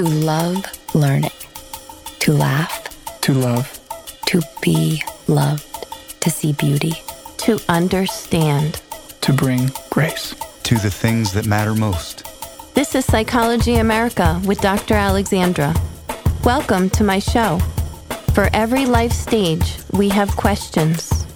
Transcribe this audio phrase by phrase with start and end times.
[0.00, 1.36] To love learning,
[2.20, 2.88] to laugh,
[3.20, 3.68] To love.
[4.28, 5.86] to be loved,
[6.22, 6.94] to see beauty.
[7.36, 8.80] to understand.
[9.20, 10.34] To bring grace.
[10.62, 12.24] to the things that matter most.
[12.72, 14.94] This is Psychology America with Dr.
[14.94, 15.74] Alexandra.
[16.44, 17.58] Welcome to my show.
[18.32, 21.26] For every life stage, we have questions.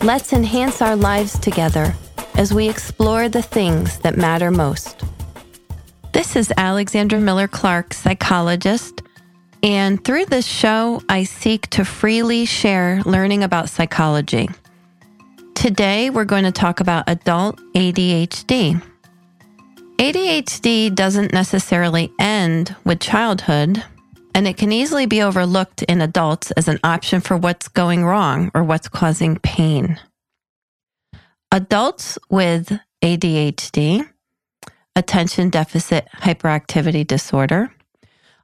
[0.00, 1.96] Let's enhance our lives together
[2.36, 5.02] as we explore the things that matter most.
[6.12, 9.02] This is Alexandra Miller Clark, psychologist.
[9.62, 14.48] And through this show, I seek to freely share learning about psychology.
[15.54, 18.82] Today, we're going to talk about adult ADHD.
[19.98, 23.82] ADHD doesn't necessarily end with childhood,
[24.34, 28.50] and it can easily be overlooked in adults as an option for what's going wrong
[28.54, 29.98] or what's causing pain.
[31.50, 34.06] Adults with ADHD,
[34.96, 37.70] attention deficit hyperactivity disorder,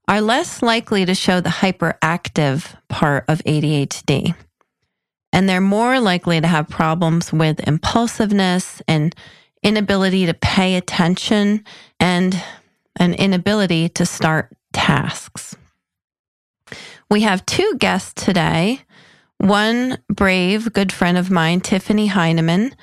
[0.07, 4.35] are less likely to show the hyperactive part of ADHD.
[5.33, 9.15] And they're more likely to have problems with impulsiveness and
[9.63, 11.65] inability to pay attention
[11.99, 12.41] and
[12.97, 15.57] an inability to start tasks.
[17.11, 18.81] We have two guests today.
[19.39, 22.75] One brave, good friend of mine, Tiffany Heineman,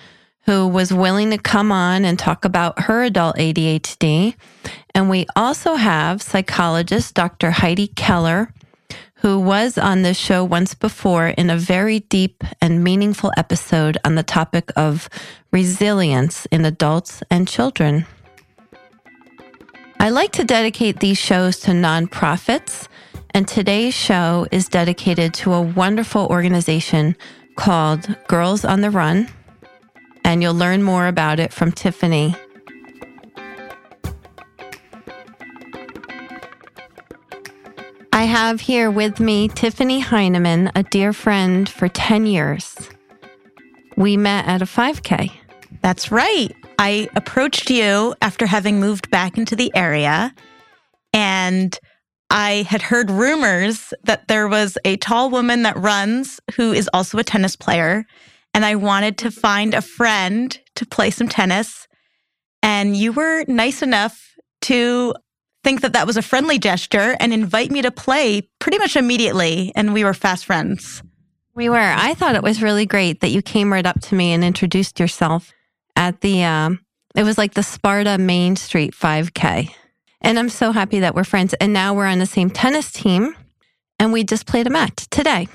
[0.49, 4.33] who was willing to come on and talk about her adult ADHD.
[4.95, 7.51] And we also have psychologist Dr.
[7.51, 8.51] Heidi Keller,
[9.17, 14.15] who was on this show once before in a very deep and meaningful episode on
[14.15, 15.07] the topic of
[15.51, 18.07] resilience in adults and children.
[19.99, 22.87] I like to dedicate these shows to nonprofits,
[23.35, 27.15] and today's show is dedicated to a wonderful organization
[27.55, 29.29] called Girls on the Run.
[30.29, 32.35] And you'll learn more about it from Tiffany
[38.13, 42.77] I have here with me Tiffany Heineman, a dear friend for 10 years.
[43.95, 45.31] We met at a 5K.
[45.81, 46.53] That's right.
[46.77, 50.35] I approached you after having moved back into the area,
[51.13, 51.79] and
[52.29, 57.17] I had heard rumors that there was a tall woman that runs who is also
[57.19, 58.05] a tennis player.
[58.53, 61.87] And I wanted to find a friend to play some tennis.
[62.61, 65.13] And you were nice enough to
[65.63, 69.71] think that that was a friendly gesture and invite me to play pretty much immediately.
[69.75, 71.03] And we were fast friends.
[71.55, 71.77] We were.
[71.77, 74.99] I thought it was really great that you came right up to me and introduced
[74.99, 75.51] yourself
[75.95, 76.79] at the, um,
[77.15, 79.73] it was like the Sparta Main Street 5K.
[80.21, 81.53] And I'm so happy that we're friends.
[81.55, 83.35] And now we're on the same tennis team
[83.99, 85.47] and we just played a match today.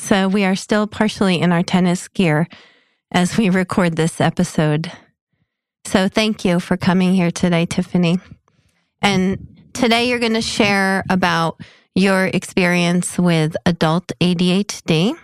[0.00, 2.48] So we are still partially in our tennis gear
[3.12, 4.90] as we record this episode.
[5.84, 8.18] So thank you for coming here today, Tiffany.
[9.02, 11.60] And today you're going to share about
[11.94, 15.16] your experience with adult ADHD.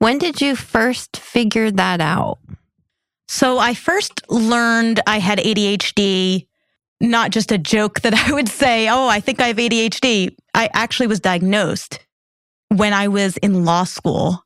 [0.00, 2.38] When did you first figure that out?
[3.28, 6.46] So I first learned I had ADHD,
[7.00, 10.36] not just a joke that I would say, oh, I think I have ADHD.
[10.52, 12.00] I actually was diagnosed
[12.68, 14.44] when I was in law school,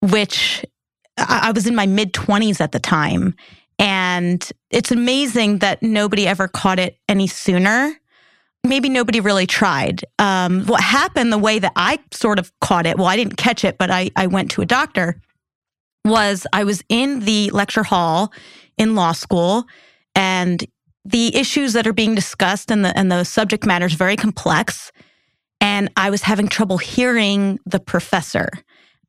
[0.00, 0.64] which
[1.16, 3.34] I was in my mid 20s at the time.
[3.78, 7.92] And it's amazing that nobody ever caught it any sooner.
[8.62, 10.04] Maybe nobody really tried.
[10.18, 13.64] Um, what happened, the way that I sort of caught it, well, I didn't catch
[13.64, 15.20] it, but I, I went to a doctor,
[16.04, 18.32] was I was in the lecture hall
[18.78, 19.64] in law school
[20.14, 20.64] and
[21.04, 24.90] the issues that are being discussed and the, and the subject matter is very complex.
[25.60, 28.48] And I was having trouble hearing the professor.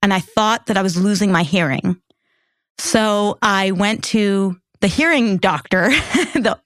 [0.01, 1.99] And I thought that I was losing my hearing.
[2.77, 6.59] So I went to the hearing doctor, the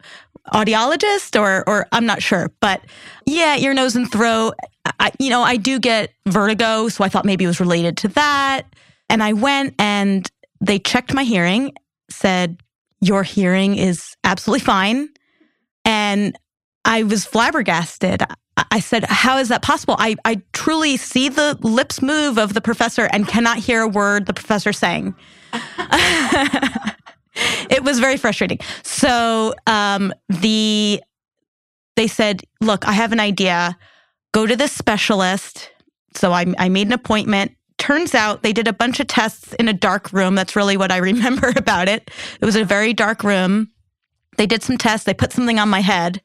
[0.53, 2.81] audiologist, or or I'm not sure, but
[3.25, 4.55] yeah, ear, nose, and throat.
[4.99, 8.07] I, you know, I do get vertigo, so I thought maybe it was related to
[8.09, 8.63] that.
[9.09, 10.29] And I went and
[10.61, 11.73] they checked my hearing,
[12.09, 12.61] said
[13.01, 15.09] your hearing is absolutely fine,
[15.85, 16.37] and
[16.85, 18.23] I was flabbergasted.
[18.71, 19.95] I- said, How is that possible?
[19.99, 24.25] I, I truly see the lips move of the professor and cannot hear a word
[24.25, 25.15] the professor saying.
[27.69, 28.59] it was very frustrating.
[28.83, 31.01] So um, the
[31.95, 33.77] they said, "Look, I have an idea.
[34.33, 35.71] Go to this specialist."
[36.15, 37.51] So I, I made an appointment.
[37.77, 40.35] Turns out they did a bunch of tests in a dark room.
[40.35, 42.11] That's really what I remember about it.
[42.39, 43.69] It was a very dark room.
[44.37, 45.05] They did some tests.
[45.05, 46.21] They put something on my head.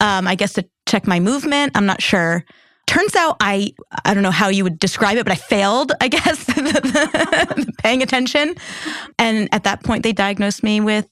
[0.00, 1.72] Um, I guess to check my movement.
[1.76, 2.44] I'm not sure.
[2.86, 3.72] Turns out I
[4.04, 6.44] I don't know how you would describe it, but I failed, I guess,
[7.82, 8.56] paying attention.
[9.18, 11.08] And at that point they diagnosed me with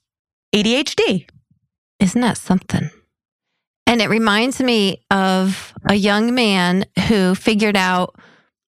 [0.55, 1.29] ADHD.
[2.01, 2.91] Isn't that something?
[3.87, 8.17] And it reminds me of a young man who figured out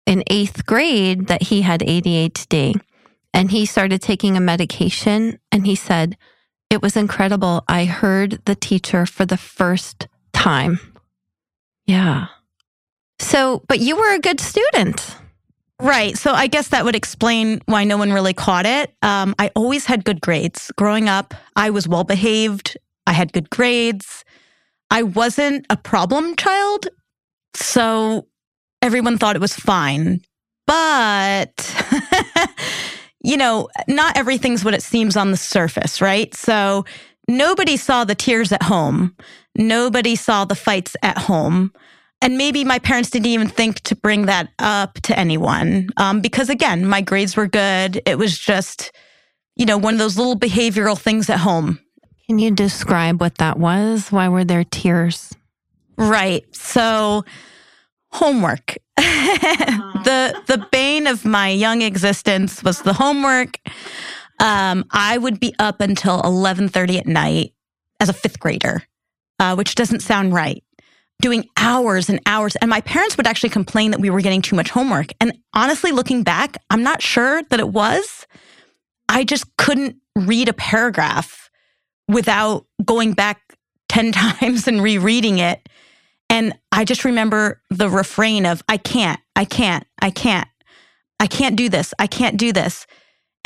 [0.05, 2.79] in eighth grade that he had ADHD.
[3.33, 6.17] And he started taking a medication and he said,
[6.69, 7.63] It was incredible.
[7.67, 10.79] I heard the teacher for the first time.
[11.87, 12.27] Yeah.
[13.19, 15.15] So, but you were a good student.
[15.81, 16.17] Right.
[16.17, 18.93] So I guess that would explain why no one really caught it.
[19.01, 20.71] Um, I always had good grades.
[20.75, 22.77] Growing up, I was well behaved.
[23.05, 24.25] I had good grades.
[24.89, 26.87] I wasn't a problem child.
[27.53, 28.27] So
[28.81, 30.21] everyone thought it was fine.
[30.65, 31.85] But,
[33.23, 36.33] you know, not everything's what it seems on the surface, right?
[36.35, 36.85] So
[37.27, 39.15] nobody saw the tears at home.
[39.55, 41.73] Nobody saw the fights at home.
[42.21, 45.89] And maybe my parents didn't even think to bring that up to anyone.
[45.97, 48.01] Um, because again, my grades were good.
[48.05, 48.91] It was just,
[49.55, 51.79] you know, one of those little behavioral things at home.
[52.25, 54.11] Can you describe what that was?
[54.11, 55.33] Why were there tears?
[55.97, 56.43] Right.
[56.55, 57.23] So,
[58.11, 58.77] homework.
[58.97, 63.59] the the bane of my young existence was the homework.
[64.39, 67.53] Um, I would be up until eleven thirty at night
[67.99, 68.83] as a fifth grader,
[69.39, 70.63] uh, which doesn't sound right.
[71.19, 74.55] Doing hours and hours, and my parents would actually complain that we were getting too
[74.55, 75.07] much homework.
[75.19, 78.27] And honestly, looking back, I'm not sure that it was.
[79.09, 81.49] I just couldn't read a paragraph
[82.07, 83.41] without going back
[83.89, 85.67] ten times and rereading it
[86.29, 90.47] and I just remember the refrain of, I can't, I can't, I can't,
[91.19, 92.85] I can't do this, I can't do this.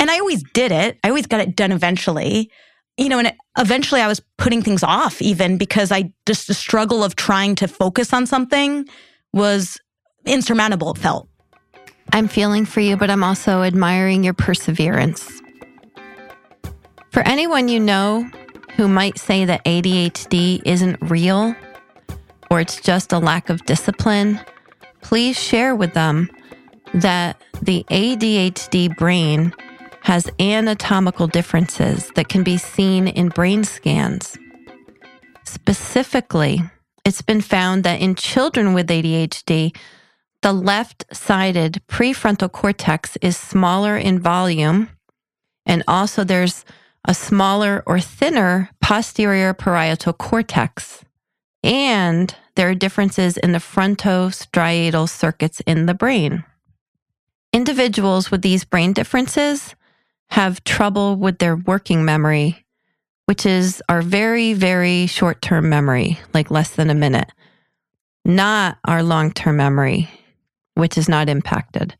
[0.02, 0.98] And I always did it.
[1.04, 2.50] I always got it done eventually.
[2.96, 7.04] You know, and eventually I was putting things off even because I just the struggle
[7.04, 8.88] of trying to focus on something
[9.32, 9.78] was
[10.26, 11.28] insurmountable, it felt.
[12.12, 15.40] I'm feeling for you, but I'm also admiring your perseverance.
[17.12, 18.28] For anyone you know
[18.74, 21.54] who might say that ADHD isn't real,
[22.50, 24.40] or it's just a lack of discipline,
[25.00, 26.28] please share with them
[26.92, 29.54] that the ADHD brain
[30.02, 34.36] has anatomical differences that can be seen in brain scans.
[35.44, 36.60] Specifically,
[37.04, 39.76] it's been found that in children with ADHD,
[40.42, 44.88] the left sided prefrontal cortex is smaller in volume,
[45.66, 46.64] and also there's
[47.06, 51.04] a smaller or thinner posterior parietal cortex.
[51.62, 56.44] And there are differences in the frontostriatal circuits in the brain.
[57.52, 59.76] Individuals with these brain differences
[60.32, 62.64] have trouble with their working memory,
[63.26, 67.30] which is our very, very short term memory, like less than a minute,
[68.24, 70.08] not our long term memory,
[70.72, 71.94] which is not impacted.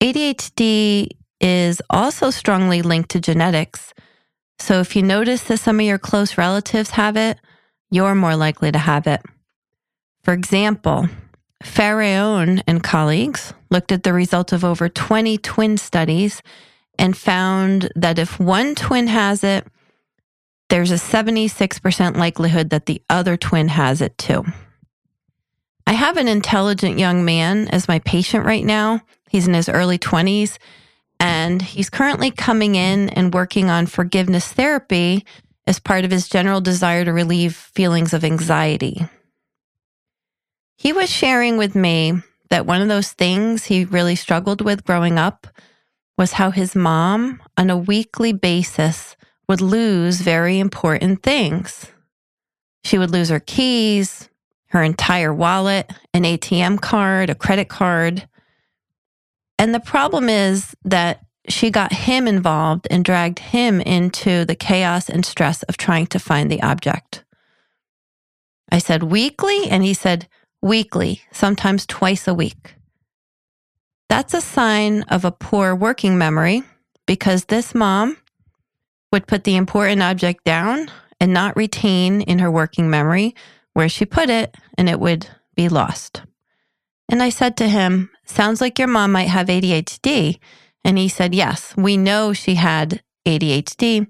[0.00, 1.08] ADHD
[1.40, 3.92] is also strongly linked to genetics.
[4.60, 7.40] So if you notice that some of your close relatives have it,
[7.90, 9.22] you're more likely to have it.
[10.22, 11.08] For example,
[11.64, 16.40] Faraone and colleagues looked at the results of over 20 twin studies
[16.98, 19.66] and found that if one twin has it,
[20.70, 24.44] there's a 76% likelihood that the other twin has it too.
[25.86, 29.02] I have an intelligent young man as my patient right now.
[29.28, 30.58] He's in his early 20s
[31.20, 35.24] and he's currently coming in and working on forgiveness therapy
[35.66, 39.06] as part of his general desire to relieve feelings of anxiety.
[40.76, 42.14] He was sharing with me
[42.50, 45.46] that one of those things he really struggled with growing up
[46.16, 49.16] was how his mom, on a weekly basis,
[49.48, 51.86] would lose very important things.
[52.84, 54.28] She would lose her keys,
[54.66, 58.28] her entire wallet, an ATM card, a credit card.
[59.58, 65.08] And the problem is that she got him involved and dragged him into the chaos
[65.08, 67.24] and stress of trying to find the object.
[68.70, 69.68] I said, weekly?
[69.68, 70.26] And he said,
[70.62, 72.74] weekly, sometimes twice a week.
[74.08, 76.62] That's a sign of a poor working memory
[77.06, 78.16] because this mom
[79.12, 83.34] would put the important object down and not retain in her working memory
[83.72, 86.22] where she put it, and it would be lost.
[87.08, 90.38] And I said to him, Sounds like your mom might have ADHD.
[90.84, 94.06] And he said, Yes, we know she had ADHD,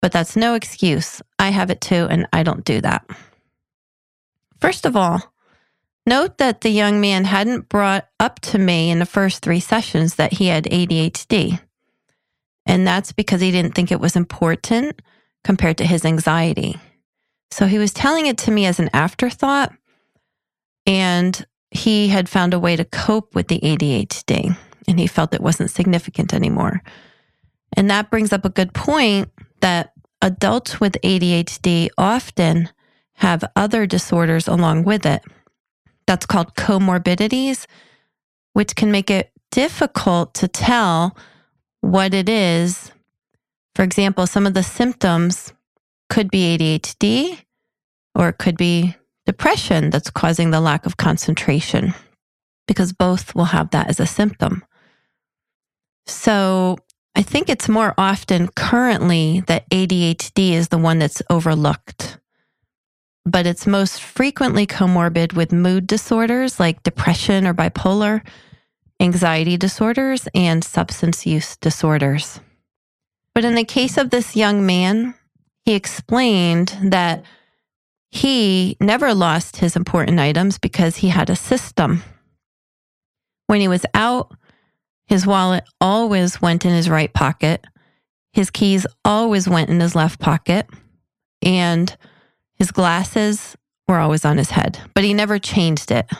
[0.00, 1.22] but that's no excuse.
[1.38, 3.04] I have it too, and I don't do that.
[4.60, 5.33] First of all,
[6.06, 10.16] Note that the young man hadn't brought up to me in the first three sessions
[10.16, 11.60] that he had ADHD.
[12.66, 15.00] And that's because he didn't think it was important
[15.42, 16.78] compared to his anxiety.
[17.50, 19.72] So he was telling it to me as an afterthought.
[20.86, 24.56] And he had found a way to cope with the ADHD
[24.86, 26.82] and he felt it wasn't significant anymore.
[27.76, 29.30] And that brings up a good point
[29.60, 29.92] that
[30.22, 32.68] adults with ADHD often
[33.14, 35.22] have other disorders along with it.
[36.06, 37.66] That's called comorbidities,
[38.52, 41.16] which can make it difficult to tell
[41.80, 42.90] what it is.
[43.74, 45.52] For example, some of the symptoms
[46.10, 47.40] could be ADHD
[48.14, 48.94] or it could be
[49.26, 51.94] depression that's causing the lack of concentration
[52.66, 54.64] because both will have that as a symptom.
[56.06, 56.76] So
[57.14, 62.18] I think it's more often currently that ADHD is the one that's overlooked,
[63.24, 68.22] but it's most frequently comorbid with mood disorders like depression or bipolar,
[69.00, 72.40] anxiety disorders, and substance use disorders.
[73.34, 75.14] But in the case of this young man,
[75.64, 77.24] he explained that
[78.10, 82.02] he never lost his important items because he had a system.
[83.46, 84.32] When he was out,
[85.06, 87.64] his wallet always went in his right pocket.
[88.32, 90.68] His keys always went in his left pocket.
[91.42, 91.94] And
[92.56, 93.56] his glasses
[93.88, 96.10] were always on his head, but he never changed it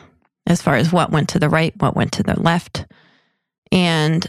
[0.46, 2.86] as far as what went to the right, what went to the left.
[3.72, 4.28] And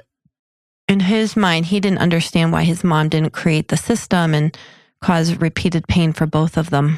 [0.87, 4.57] in his mind, he didn't understand why his mom didn't create the system and
[5.01, 6.97] cause repeated pain for both of them.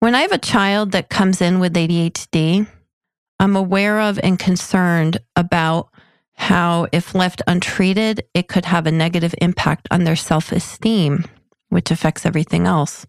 [0.00, 2.66] When I have a child that comes in with ADHD,
[3.40, 5.88] I'm aware of and concerned about
[6.34, 11.24] how, if left untreated, it could have a negative impact on their self esteem,
[11.68, 13.06] which affects everything else.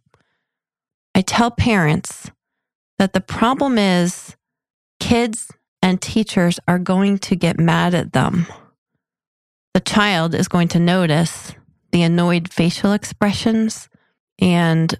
[1.15, 2.31] I tell parents
[2.97, 4.35] that the problem is
[4.99, 5.51] kids
[5.81, 8.45] and teachers are going to get mad at them.
[9.73, 11.53] The child is going to notice
[11.91, 13.89] the annoyed facial expressions
[14.39, 14.97] and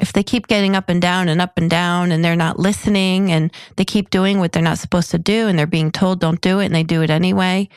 [0.00, 3.30] if they keep getting up and down and up and down and they're not listening
[3.30, 6.40] and they keep doing what they're not supposed to do and they're being told don't
[6.40, 7.68] do it and they do it anyway,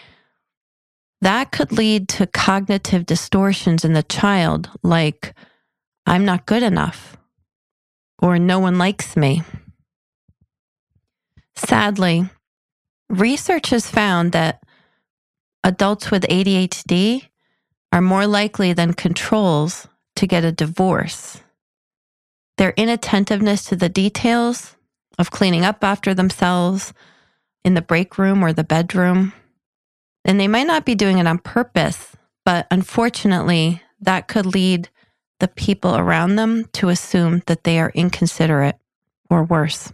[1.22, 5.34] that could lead to cognitive distortions in the child, like,
[6.08, 7.16] I'm not good enough
[8.20, 9.44] or no one likes me.
[11.56, 12.30] Sadly,
[13.10, 14.62] research has found that
[15.64, 17.28] adults with ADHD
[17.92, 21.42] are more likely than controls to get a divorce
[22.58, 24.76] their inattentiveness to the details
[25.18, 26.94] of cleaning up after themselves
[27.64, 29.34] in the break room or the bedroom.
[30.24, 34.90] And they might not be doing it on purpose, but unfortunately, that could lead
[35.40, 38.78] the people around them to assume that they are inconsiderate
[39.30, 39.92] or worse.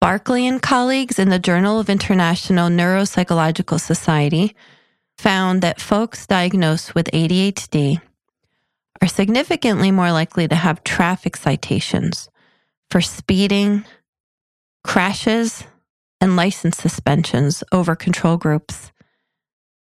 [0.00, 4.54] Barkley and colleagues in the Journal of International Neuropsychological Society
[5.18, 8.00] found that folks diagnosed with ADHD
[9.02, 12.30] are significantly more likely to have traffic citations
[12.90, 13.84] for speeding,
[14.84, 15.64] crashes,
[16.20, 18.92] and license suspensions over control groups,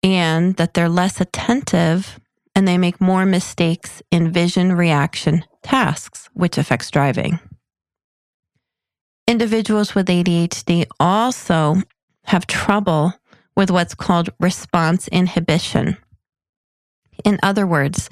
[0.03, 2.18] and that they're less attentive
[2.59, 7.39] and they make more mistakes in vision reaction tasks, which affects driving.
[9.29, 11.77] Individuals with ADHD also
[12.25, 13.13] have trouble
[13.55, 15.95] with what's called response inhibition.
[17.23, 18.09] In other words,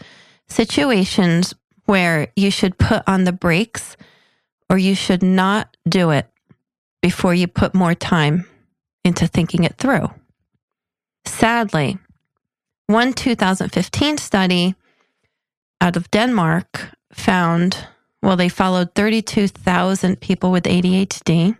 [0.48, 3.98] situations where you should put on the brakes
[4.70, 6.30] or you should not do it
[7.01, 8.48] before you put more time
[9.04, 10.10] into thinking it through.
[11.25, 11.98] Sadly,
[12.88, 14.75] one 2015 study
[15.79, 17.88] out of Denmark found,
[18.22, 21.58] well, they followed 32,000 people with ADHD,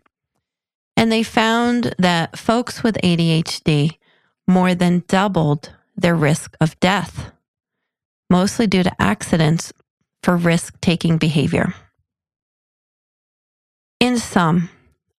[0.96, 3.98] and they found that folks with ADHD
[4.48, 7.32] more than doubled their risk of death
[8.30, 9.74] mostly due to accidents
[10.24, 11.74] for risk taking behavior.
[14.00, 14.70] In sum,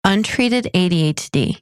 [0.05, 1.61] untreated ADHD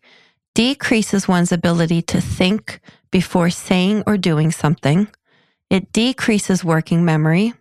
[0.54, 2.80] decreases one's ability to think
[3.16, 5.08] before saying or doing something.
[5.70, 7.54] It decreases working memory.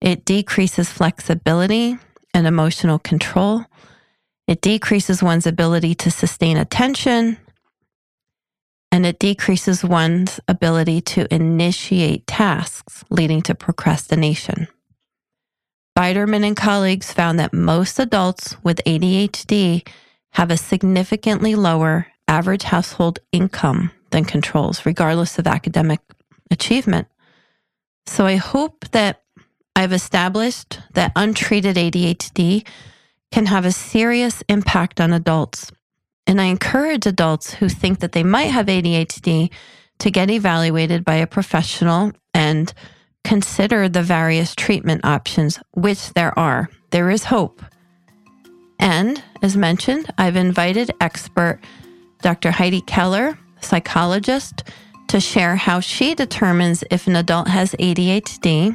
[0.00, 1.98] It decreases flexibility
[2.32, 3.64] and emotional control.
[4.46, 7.36] It decreases one's ability to sustain attention
[8.92, 14.68] and it decreases one's ability to initiate tasks, leading to procrastination.
[15.96, 19.84] Biederman and colleagues found that most adults with ADHD
[20.34, 26.00] have a significantly lower average household income than controls, regardless of academic
[26.50, 27.08] achievement.
[28.06, 29.22] So I hope that
[29.76, 32.66] I've established that untreated ADHD
[33.30, 35.70] can have a serious impact on adults
[36.30, 39.50] and I encourage adults who think that they might have ADHD
[39.98, 42.72] to get evaluated by a professional and
[43.24, 46.68] consider the various treatment options, which there are.
[46.90, 47.60] There is hope.
[48.78, 51.58] And as mentioned, I've invited expert
[52.22, 52.52] Dr.
[52.52, 54.64] Heidi Keller, psychologist,
[55.08, 58.74] to share how she determines if an adult has ADHD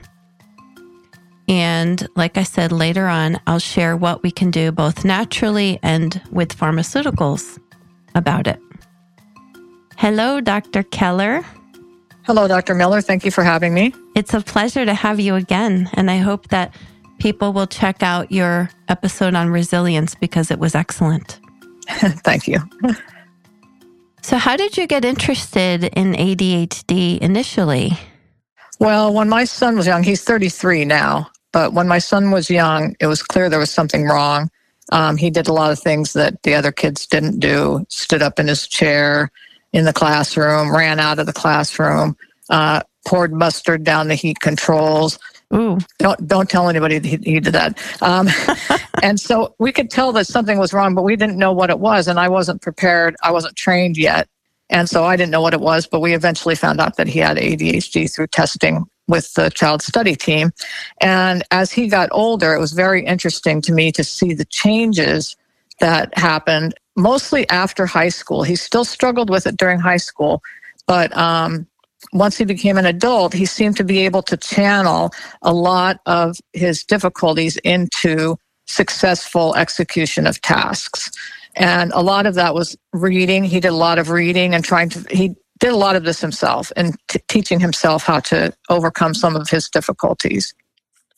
[1.47, 6.21] And like I said, later on, I'll share what we can do both naturally and
[6.31, 7.59] with pharmaceuticals
[8.15, 8.59] about it.
[9.97, 10.83] Hello, Dr.
[10.83, 11.43] Keller.
[12.25, 12.75] Hello, Dr.
[12.75, 13.01] Miller.
[13.01, 13.93] Thank you for having me.
[14.15, 15.89] It's a pleasure to have you again.
[15.93, 16.75] And I hope that
[17.19, 21.39] people will check out your episode on resilience because it was excellent.
[21.89, 22.59] Thank you.
[24.25, 27.91] So, how did you get interested in ADHD initially?
[28.79, 32.95] Well, when my son was young, he's 33 now, but when my son was young,
[32.99, 34.49] it was clear there was something wrong.
[34.91, 38.39] Um, he did a lot of things that the other kids didn't do, stood up
[38.39, 39.29] in his chair
[39.73, 42.17] in the classroom, ran out of the classroom,
[42.49, 45.19] uh, poured mustard down the heat controls.
[45.55, 45.77] Ooh.
[45.99, 47.79] Don't don't tell anybody he, he did that.
[48.01, 48.27] Um,
[49.03, 51.79] and so we could tell that something was wrong, but we didn't know what it
[51.79, 53.15] was, and I wasn't prepared.
[53.23, 54.27] I wasn't trained yet,
[54.69, 55.87] and so I didn't know what it was.
[55.87, 60.15] But we eventually found out that he had ADHD through testing with the child study
[60.15, 60.51] team.
[61.01, 65.35] And as he got older, it was very interesting to me to see the changes
[65.79, 66.73] that happened.
[66.95, 70.41] Mostly after high school, he still struggled with it during high school,
[70.87, 71.67] but um,
[72.13, 76.37] once he became an adult, he seemed to be able to channel a lot of
[76.53, 81.11] his difficulties into successful execution of tasks.
[81.55, 83.43] And a lot of that was reading.
[83.43, 86.19] He did a lot of reading and trying to, he did a lot of this
[86.19, 90.53] himself and t- teaching himself how to overcome some of his difficulties.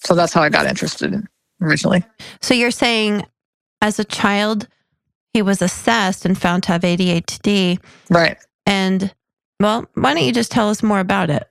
[0.06, 1.28] So that's how I got interested in
[1.62, 2.04] originally.
[2.42, 3.26] So, you're saying
[3.82, 4.68] as a child,
[5.34, 7.80] he was assessed and found to have ADHD.
[8.10, 8.38] Right.
[8.66, 9.14] And
[9.60, 11.48] well, why don't you just tell us more about it?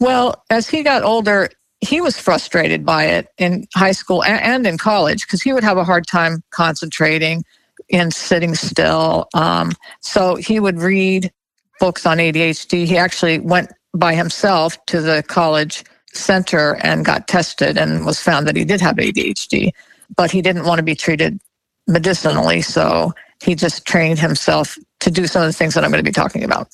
[0.00, 4.78] Well, as he got older, he was frustrated by it in high school and in
[4.78, 7.44] college because he would have a hard time concentrating
[7.92, 9.28] and sitting still.
[9.34, 11.32] Um, so he would read
[11.80, 12.84] books on ADHD.
[12.86, 18.46] He actually went by himself to the college center and got tested and was found
[18.46, 19.70] that he did have ADHD,
[20.16, 21.38] but he didn't want to be treated
[21.86, 22.60] medicinally.
[22.62, 26.08] So he just trained himself to do some of the things that I'm going to
[26.08, 26.68] be talking about.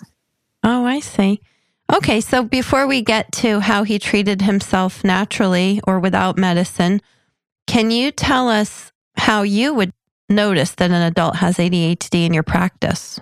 [0.65, 1.41] Oh, I see.
[1.93, 7.03] Okay, so before we get to how he treated himself naturally or without medicine,
[7.67, 9.93] can you tell us how you would
[10.31, 13.21] notice that an adult has ADHD in your practice?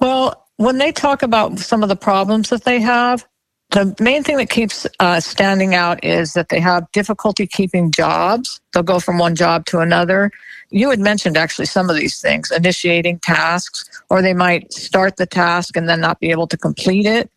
[0.00, 3.26] Well, when they talk about some of the problems that they have,
[3.70, 8.60] the main thing that keeps uh, standing out is that they have difficulty keeping jobs.
[8.72, 10.30] They'll go from one job to another.
[10.70, 15.26] You had mentioned actually some of these things, initiating tasks, or they might start the
[15.26, 17.30] task and then not be able to complete it.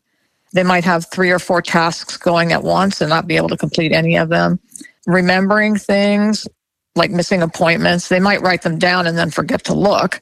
[0.53, 3.57] They might have three or four tasks going at once and not be able to
[3.57, 4.59] complete any of them.
[5.05, 6.47] Remembering things
[6.95, 10.21] like missing appointments, they might write them down and then forget to look.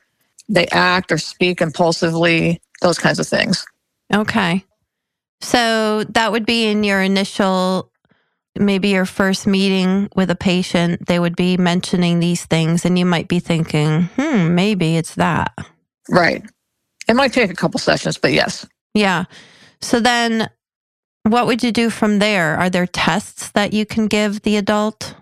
[0.50, 3.66] They act or speak impulsively, those kinds of things.
[4.14, 4.64] Okay.
[5.42, 7.92] So that would be in your initial,
[8.60, 11.06] maybe your first meeting with a patient.
[11.08, 15.54] They would be mentioning these things, and you might be thinking, hmm, maybe it's that.
[16.10, 16.44] Right.
[17.08, 18.66] It might take a couple sessions, but yes.
[18.94, 19.26] Yeah.
[19.82, 20.50] So then
[21.24, 22.58] what would you do from there?
[22.58, 25.16] Are there tests that you can give the adult?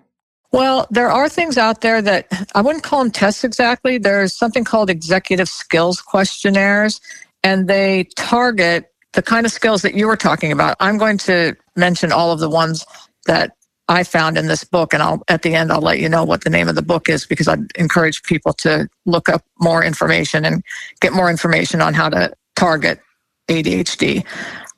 [0.52, 3.98] Well, there are things out there that I wouldn't call them tests exactly.
[3.98, 7.02] There's something called executive skills questionnaires,
[7.44, 10.78] and they target the kind of skills that you were talking about.
[10.80, 12.86] I'm going to mention all of the ones
[13.26, 13.52] that
[13.88, 16.44] I found in this book, and I'll at the end I'll let you know what
[16.44, 20.44] the name of the book is because I'd encourage people to look up more information
[20.46, 20.64] and
[21.02, 23.00] get more information on how to target
[23.48, 24.26] ADHD.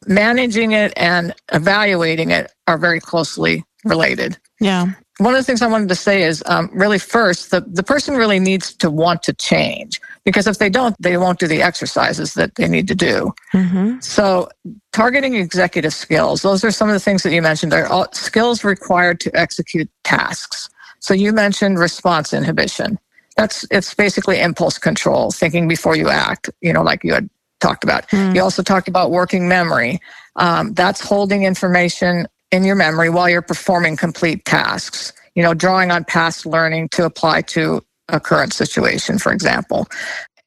[0.07, 4.37] Managing it and evaluating it are very closely related.
[4.59, 4.87] Yeah.
[5.19, 8.15] One of the things I wanted to say is um, really first, the, the person
[8.15, 12.33] really needs to want to change because if they don't, they won't do the exercises
[12.33, 13.33] that they need to do.
[13.53, 14.01] Mm-hmm.
[14.01, 14.49] So,
[14.91, 17.71] targeting executive skills, those are some of the things that you mentioned.
[17.71, 20.69] They're all skills required to execute tasks.
[20.99, 22.99] So, you mentioned response inhibition.
[23.37, 27.29] That's it's basically impulse control, thinking before you act, you know, like you had
[27.61, 28.09] talked about.
[28.09, 28.35] Mm.
[28.35, 30.01] You also talked about working memory.
[30.35, 35.13] Um, that's holding information in your memory while you're performing complete tasks.
[35.35, 39.87] You know, drawing on past learning to apply to a current situation, for example.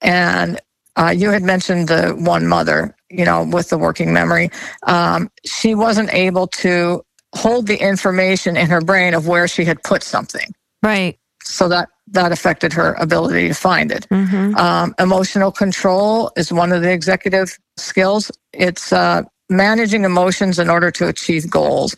[0.00, 0.60] And
[0.96, 4.50] uh, you had mentioned the one mother, you know, with the working memory.
[4.86, 7.02] Um, she wasn't able to
[7.34, 10.46] hold the information in her brain of where she had put something.
[10.82, 11.18] Right.
[11.42, 14.06] So that that affected her ability to find it.
[14.10, 14.56] Mm-hmm.
[14.56, 18.32] Um, emotional control is one of the executive skills.
[18.52, 21.94] It's uh, managing emotions in order to achieve goals.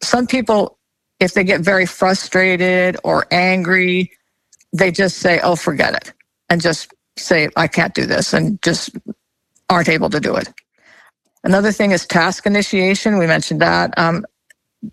[0.00, 0.78] Some people,
[1.18, 4.12] if they get very frustrated or angry,
[4.72, 6.12] they just say, oh, forget it,
[6.48, 8.90] and just say, I can't do this, and just
[9.70, 10.52] aren't able to do it.
[11.44, 13.18] Another thing is task initiation.
[13.18, 13.96] We mentioned that.
[13.98, 14.24] Um,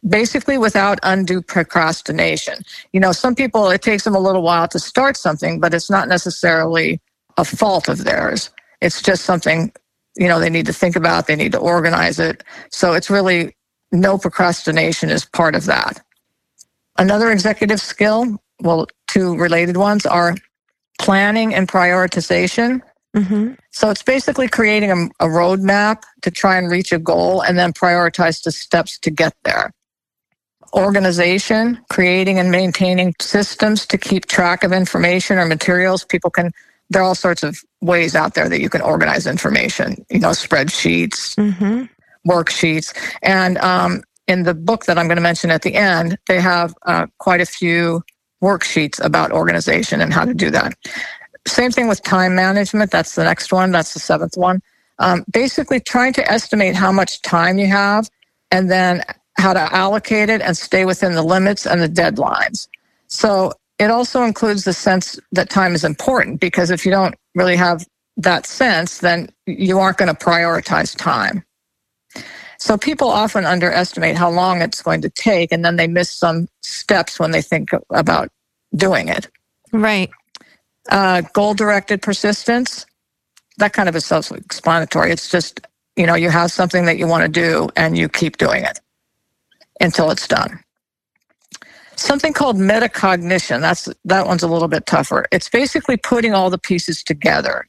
[0.08, 2.56] basically without undue procrastination.
[2.94, 5.90] You know, some people, it takes them a little while to start something, but it's
[5.90, 7.00] not necessarily
[7.38, 8.50] a fault of theirs.
[8.82, 9.72] It's just something,
[10.16, 12.44] you know, they need to think about, they need to organize it.
[12.72, 13.56] So it's really
[13.92, 16.02] no procrastination is part of that.
[16.98, 20.36] Another executive skill, well, two related ones are
[21.00, 22.82] planning and prioritization.
[23.16, 23.54] Mm-hmm.
[23.72, 27.74] So it's basically creating a, a roadmap to try and reach a goal and then
[27.74, 29.72] prioritize the steps to get there.
[30.74, 36.04] Organization, creating and maintaining systems to keep track of information or materials.
[36.04, 36.52] People can,
[36.90, 40.32] there are all sorts of ways out there that you can organize information, you know,
[40.32, 41.84] spreadsheets, Mm-hmm.
[42.30, 42.94] worksheets.
[43.22, 46.74] And um, in the book that I'm going to mention at the end, they have
[46.86, 48.02] uh, quite a few
[48.44, 50.74] worksheets about organization and how to do that.
[51.48, 52.92] Same thing with time management.
[52.92, 53.72] That's the next one.
[53.72, 54.62] That's the seventh one.
[55.00, 58.10] Um, basically, trying to estimate how much time you have
[58.52, 59.04] and then
[59.38, 62.68] how to allocate it and stay within the limits and the deadlines.
[63.08, 67.58] So it also includes the sense that time is important because if you don't really
[67.58, 67.86] have
[68.18, 71.44] that sense, then you aren't going to prioritize time.
[72.66, 76.48] So people often underestimate how long it's going to take, and then they miss some
[76.64, 78.30] steps when they think about
[78.76, 79.30] doing it.
[79.72, 80.10] Right.
[80.90, 82.88] Uh, goal directed persistence,
[83.60, 85.12] that kind of is self explanatory.
[85.12, 85.60] It's just,
[85.96, 88.80] you know, you have something that you want to do and you keep doing it
[89.80, 90.60] until it's done.
[91.96, 95.28] Something called metacognition, that's, that one's a little bit tougher.
[95.32, 97.68] It's basically putting all the pieces together,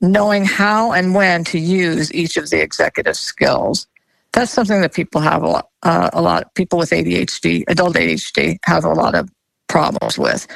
[0.00, 3.88] knowing how and when to use each of the executive skills
[4.32, 6.54] that's something that people have a lot, uh, a lot.
[6.54, 9.30] People with ADHD, adult ADHD, have a lot of
[9.68, 10.46] problems with.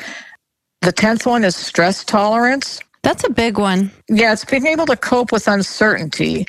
[0.83, 2.81] The tenth one is stress tolerance.
[3.03, 3.91] That's a big one.
[4.09, 6.47] Yeah, it's being able to cope with uncertainty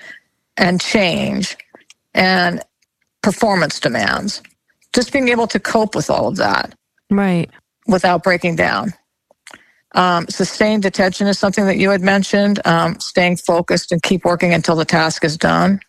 [0.58, 1.58] and change
[2.16, 2.62] and
[3.24, 4.42] performance demands.
[4.94, 6.76] Just being able to cope with all of that
[7.12, 7.50] Right.
[7.88, 8.94] without breaking down.
[9.96, 12.62] Um, sustained attention is something that you had mentioned.
[12.66, 15.80] Um, staying focused and keep working until the task is done.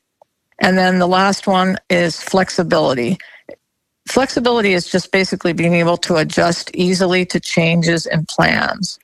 [0.61, 3.19] And then the last one is flexibility.
[4.09, 8.99] Flexibility is just basically being able to adjust easily to changes in plans.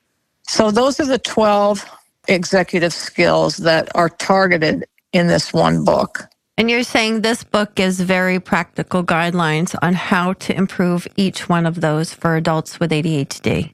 [0.47, 1.85] So those are the 12
[2.27, 6.27] executive skills that are targeted in this one book.
[6.57, 11.65] And you're saying this book gives very practical guidelines on how to improve each one
[11.65, 13.73] of those for adults with ADHD.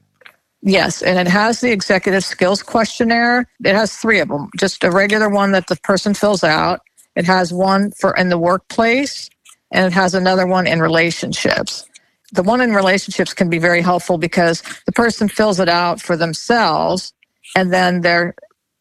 [0.62, 3.46] Yes, and it has the executive skills questionnaire.
[3.64, 6.80] It has three of them, just a regular one that the person fills out.
[7.20, 9.30] It has one for in the workplace
[9.72, 11.86] and it has another one in relationships.
[12.32, 16.16] The one in relationships can be very helpful because the person fills it out for
[16.16, 17.14] themselves
[17.56, 18.34] and then their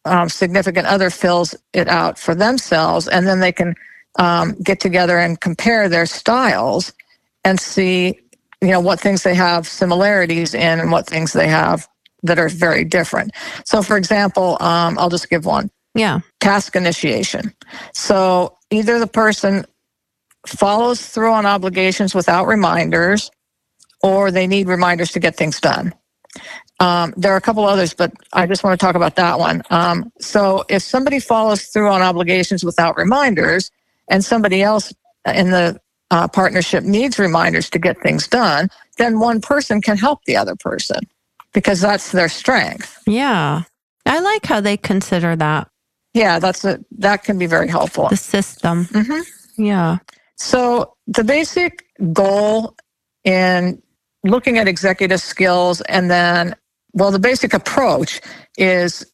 [0.06, 3.75] um, significant other fills it out for themselves and then they can
[4.19, 6.93] um, get together and compare their styles
[7.45, 8.19] and see
[8.62, 11.88] you know what things they have similarities in and what things they have
[12.23, 13.32] that are very different
[13.65, 16.19] so for example um, i'll just give one Yeah.
[16.39, 17.53] task initiation.
[17.93, 19.65] So either the person
[20.47, 23.29] follows through on obligations without reminders,
[24.01, 25.93] or they need reminders to get things done.
[26.79, 29.62] Um, there are a couple others, but I just want to talk about that one.
[29.69, 33.69] Um, so if somebody follows through on obligations without reminders,
[34.09, 34.93] and somebody else
[35.25, 35.79] in the
[36.12, 40.55] uh, partnership needs reminders to get things done, then one person can help the other
[40.55, 40.99] person
[41.53, 43.01] because that's their strength.
[43.05, 43.63] Yeah.
[44.05, 45.67] I like how they consider that
[46.13, 48.08] Yeah, that's a, that can be very helpful.
[48.10, 48.86] the system.
[48.86, 49.24] Mhm.
[49.58, 49.98] Yeah.
[50.38, 52.76] So the basic goal
[53.24, 53.82] in
[54.24, 56.56] looking at executive skills and then,
[56.93, 58.22] well, the basic approach
[58.58, 59.06] is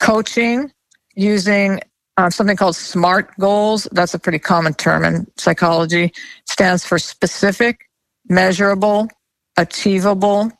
[0.00, 0.70] coaching
[1.14, 1.80] using
[2.16, 3.88] uh, something called SMART goals.
[3.92, 6.12] That's a pretty common term in psychology.
[6.48, 7.88] Stands for specific,
[8.28, 9.08] measurable,
[9.56, 10.52] achievable,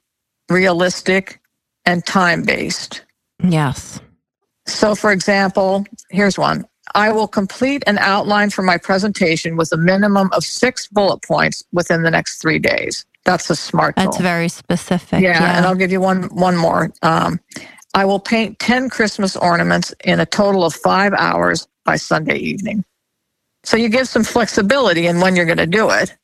[0.51, 1.41] realistic,
[1.85, 3.03] and time based.
[3.43, 4.01] Yes.
[4.67, 6.67] So, for example, here's one.
[6.95, 11.63] I will complete an outline for my presentation with a minimum of six bullet points
[11.73, 13.05] within the next three days.
[13.25, 14.05] That's a smart goal.
[14.07, 15.21] That's very specific.
[15.21, 15.57] yeah, Yeah.
[15.57, 16.93] and I'll give you one one more.
[17.03, 17.41] Um,
[17.95, 22.85] I will paint ten Christmas ornaments in a total of five hours by Sunday evening.
[23.65, 26.15] So you give some flexibility in when you're going to do it.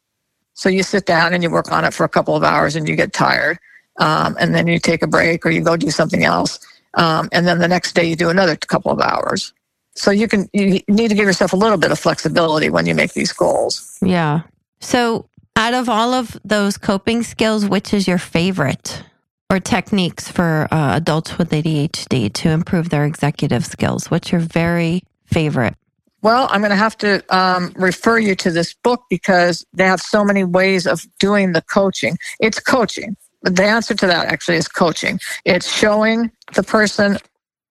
[0.55, 2.87] So you sit down and you work on it for a couple of hours and
[2.87, 3.59] you get tired,
[3.99, 6.59] um, and then you take a break or you go do something else,
[6.95, 9.53] um, and then the next day you do another couple of hours.
[9.95, 12.95] So you can you need to give yourself a little bit of flexibility when you
[12.95, 13.99] make these goals.
[14.03, 14.43] yeah.
[14.81, 19.05] So, out of all of those coping skills, which is your favorite
[19.51, 24.11] or techniques for uh, adults with ADHD to improve their executive skills?
[24.11, 25.75] What's your very favorite?
[26.23, 30.01] Well, I'm going to have to um, refer you to this book because they have
[30.01, 32.19] so many ways of doing the coaching.
[32.39, 33.17] It's coaching.
[33.43, 35.19] The answer to that actually is coaching.
[35.45, 37.19] It's showing the person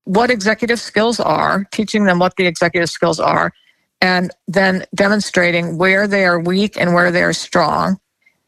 [0.05, 3.51] what executive skills are, teaching them what the executive skills are,
[4.01, 7.99] and then demonstrating where they are weak and where they are strong,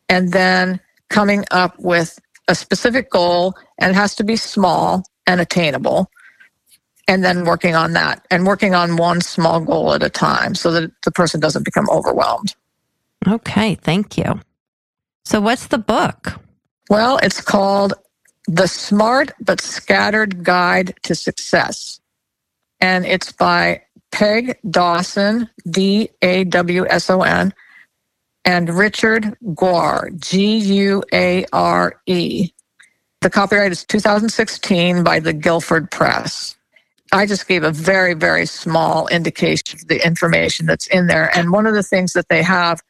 [0.10, 0.80] and then
[1.10, 6.10] coming up with a specific goal, and it has to be small and attainable
[7.08, 10.72] and then working on that and working on one small goal at a time so
[10.72, 12.56] that the person doesn't become overwhelmed.
[13.28, 14.40] Okay, thank you.
[15.26, 16.40] So, what's the book?
[16.92, 17.94] Well, it's called
[18.50, 22.02] The Smart but Scattered Guide to Success.
[22.82, 27.54] And it's by Peg Dawson, D A W S O N,
[28.44, 32.52] and Richard Guare, G U A R E.
[33.22, 36.58] The copyright is 2016 by the Guilford Press.
[37.14, 41.32] I just gave a very, very small indication of the information that's in there.
[41.38, 42.82] And one of the things that they have,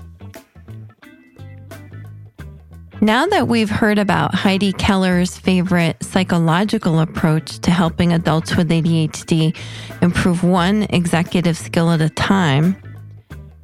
[3.02, 9.54] Now that we've heard about Heidi Keller's favorite psychological approach to helping adults with ADHD
[10.02, 12.78] improve one executive skill at a time,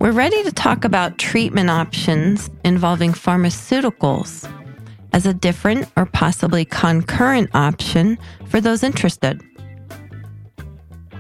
[0.02, 4.52] we're ready to talk about treatment options involving pharmaceuticals
[5.14, 9.40] as a different or possibly concurrent option for those interested.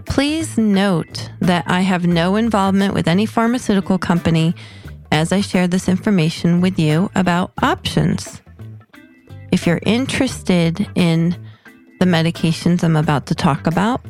[0.07, 4.55] Please note that I have no involvement with any pharmaceutical company
[5.11, 8.41] as I share this information with you about options.
[9.51, 11.37] If you're interested in
[11.99, 14.01] the medications I'm about to talk about,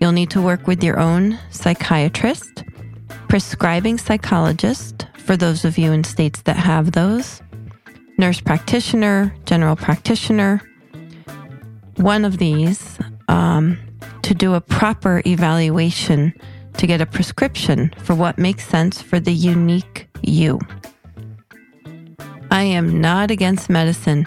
[0.00, 2.64] you'll need to work with your own psychiatrist
[3.30, 7.40] prescribing psychologist, for those of you in states that have those,
[8.18, 10.60] nurse practitioner, general practitioner,
[11.94, 13.78] one of these um,
[14.22, 16.34] to do a proper evaluation
[16.76, 20.58] to get a prescription for what makes sense for the unique you.
[22.50, 24.26] I am not against medicine,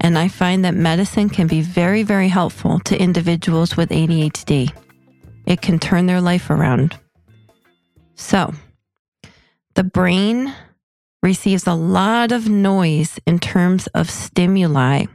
[0.00, 4.76] and I find that medicine can be very, very helpful to individuals with ADHD.
[5.46, 6.98] It can turn their life around.
[8.20, 8.52] So,
[9.74, 10.54] the brain
[11.22, 15.06] receives a lot of noise in terms of stimuli.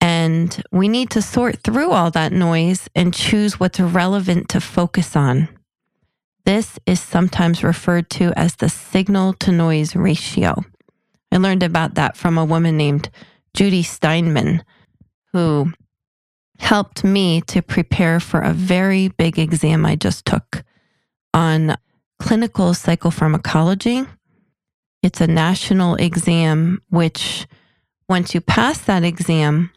[0.00, 5.14] And we need to sort through all that noise and choose what's relevant to focus
[5.14, 5.48] on.
[6.46, 10.64] This is sometimes referred to as the signal to noise ratio.
[11.30, 13.10] I learned about that from a woman named
[13.54, 14.64] Judy Steinman,
[15.34, 15.72] who
[16.58, 20.64] helped me to prepare for a very big exam I just took
[21.36, 21.76] on
[22.18, 24.08] clinical psychopharmacology.
[25.02, 27.46] It's a national exam, which
[28.08, 29.70] once you pass that exam,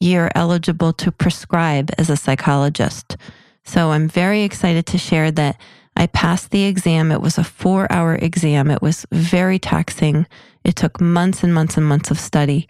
[0.00, 3.16] you're eligible to prescribe as a psychologist.
[3.64, 5.58] So I'm very excited to share that
[5.96, 7.12] I passed the exam.
[7.12, 8.68] It was a four hour exam.
[8.68, 10.26] It was very taxing.
[10.64, 12.66] It took months and months and months of study.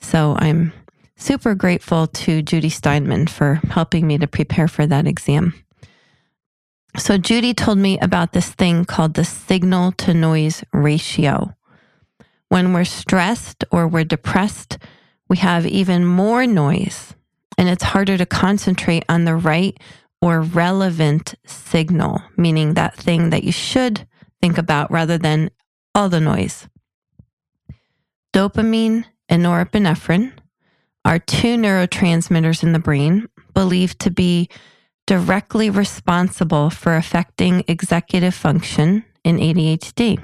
[0.00, 0.72] So I'm
[1.16, 5.52] super grateful to Judy Steinman for helping me to prepare for that exam.
[6.98, 11.54] So, Judy told me about this thing called the signal to noise ratio.
[12.48, 14.78] When we're stressed or we're depressed,
[15.28, 17.14] we have even more noise,
[17.56, 19.78] and it's harder to concentrate on the right
[20.20, 24.06] or relevant signal, meaning that thing that you should
[24.42, 25.50] think about rather than
[25.94, 26.68] all the noise.
[28.32, 30.32] Dopamine and norepinephrine
[31.04, 34.48] are two neurotransmitters in the brain believed to be
[35.08, 40.22] directly responsible for affecting executive function in ADHD.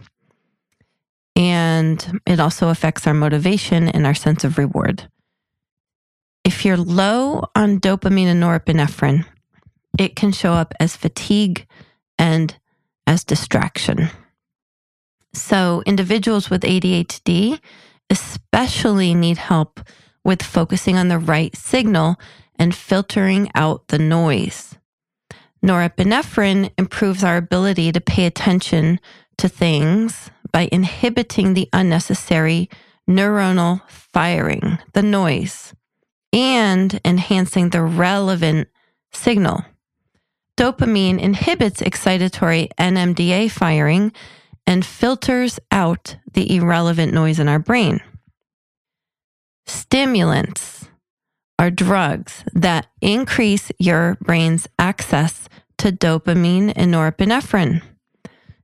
[1.34, 5.08] and it also affects our motivation and our sense of reward.
[6.44, 9.24] If you're low on dopamine and norepinephrine,
[9.98, 11.66] it can show up as fatigue
[12.18, 12.56] and
[13.06, 14.10] as distraction.
[15.32, 17.58] So, individuals with ADHD
[18.10, 19.80] especially need help
[20.24, 22.16] with focusing on the right signal
[22.58, 24.76] and filtering out the noise.
[25.64, 29.00] Norepinephrine improves our ability to pay attention
[29.38, 32.68] to things by inhibiting the unnecessary
[33.08, 35.74] neuronal firing, the noise,
[36.32, 38.68] and enhancing the relevant
[39.12, 39.64] signal.
[40.56, 44.12] Dopamine inhibits excitatory NMDA firing
[44.66, 48.00] and filters out the irrelevant noise in our brain.
[49.66, 50.88] Stimulants
[51.64, 55.48] are drugs that increase your brain's access
[55.78, 57.80] to dopamine and norepinephrine.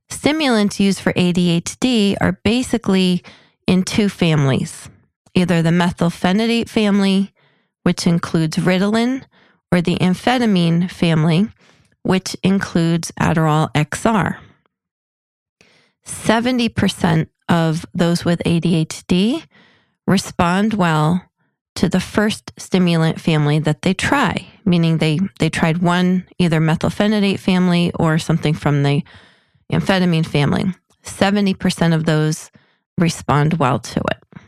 [0.07, 3.23] Stimulants used for ADHD are basically
[3.65, 4.87] in two families
[5.33, 7.33] either the methylphenidate family,
[7.83, 9.23] which includes Ritalin,
[9.71, 11.47] or the amphetamine family,
[12.03, 14.37] which includes Adderall XR.
[16.05, 19.43] 70% of those with ADHD
[20.05, 21.30] respond well
[21.75, 27.39] to the first stimulant family that they try, meaning they, they tried one, either methylphenidate
[27.39, 29.03] family or something from the
[29.71, 30.65] amphetamine family.
[31.03, 32.51] 70% of those
[32.97, 34.41] respond well to it.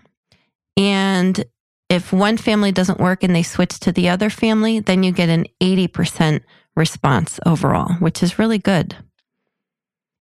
[0.78, 1.44] And
[1.90, 5.30] if one family doesn't work and they switch to the other family, then you get
[5.30, 6.42] an 80%
[6.76, 8.96] response overall, which is really good.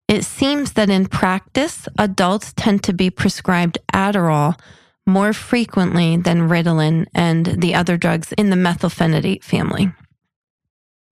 [0.08, 4.58] It seems that in practice, adults tend to be prescribed Adderall
[5.06, 9.92] more frequently than Ritalin and the other drugs in the methylphenidate family.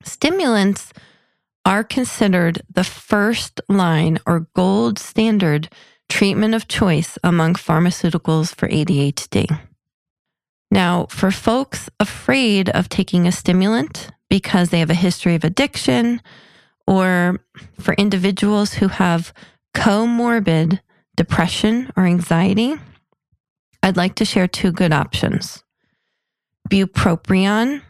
[0.03, 0.93] Stimulants
[1.65, 5.69] are considered the first line or gold standard
[6.09, 9.61] treatment of choice among pharmaceuticals for ADHD.
[10.71, 16.23] Now, for folks afraid of taking a stimulant because they have a history of addiction,
[16.87, 17.41] or
[17.79, 19.33] for individuals who have
[19.75, 20.81] comorbid
[21.17, 22.77] depression or anxiety,
[23.83, 25.63] I'd like to share two good options
[26.69, 27.83] bupropion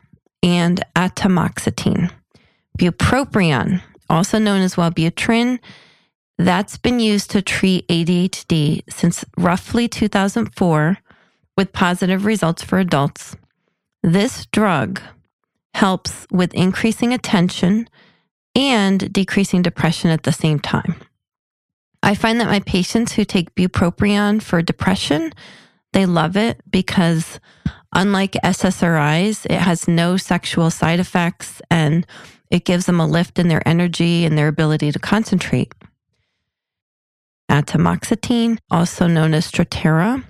[0.43, 2.11] and atomoxetine.
[2.79, 5.59] Bupropion, also known as Wellbutrin,
[6.39, 10.97] that's been used to treat ADHD since roughly 2004
[11.59, 13.37] with positive results for adults.
[14.03, 15.03] This drug
[15.75, 17.89] helps with increasing attention
[18.55, 20.97] and decreasing depression at the same time.
[22.03, 25.33] I find that my patients who take bupropion for depression,
[25.93, 27.41] they love it because
[27.93, 32.07] unlike SSRIs, it has no sexual side effects and
[32.51, 35.73] it gives them a lift in their energy and their ability to concentrate.
[37.51, 40.25] Atomoxetine, also known as Strattera,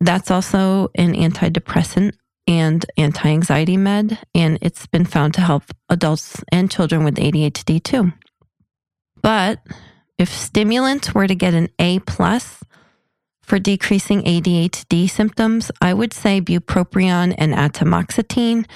[0.00, 2.12] that's also an antidepressant
[2.46, 7.82] and anti anxiety med, and it's been found to help adults and children with ADHD
[7.82, 8.12] too.
[9.22, 9.60] But
[10.18, 12.62] if stimulants were to get an A plus
[13.46, 18.66] for decreasing ADHD symptoms, I would say bupropion and atomoxetine,